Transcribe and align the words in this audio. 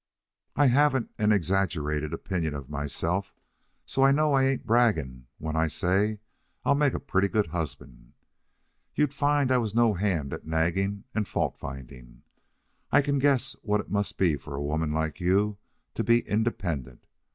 "I 0.55 0.65
haven't 0.65 1.11
an 1.19 1.31
exaggerated 1.31 2.11
opinion 2.11 2.55
of 2.55 2.71
myself, 2.71 3.35
so 3.85 4.03
I 4.03 4.11
know 4.11 4.33
I 4.33 4.45
ain't 4.45 4.65
bragging 4.65 5.27
when 5.37 5.55
I 5.55 5.67
say 5.67 6.21
I'll 6.65 6.73
make 6.73 6.95
a 6.95 6.99
pretty 6.99 7.27
good 7.27 7.45
husband. 7.45 8.13
You'd 8.95 9.13
find 9.13 9.51
I 9.51 9.59
was 9.59 9.75
no 9.75 9.93
hand 9.93 10.33
at 10.33 10.47
nagging 10.47 11.03
and 11.13 11.27
fault 11.27 11.55
finding. 11.55 12.23
I 12.91 13.03
can 13.03 13.19
guess 13.19 13.53
what 13.61 13.79
it 13.79 13.91
must 13.91 14.17
be 14.17 14.37
for 14.37 14.55
a 14.55 14.63
woman 14.63 14.91
like 14.91 15.19
you 15.19 15.59
to 15.93 16.03
be 16.03 16.27
independent. 16.27 17.05